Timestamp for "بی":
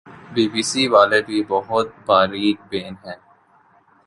0.33-0.43, 0.51-0.61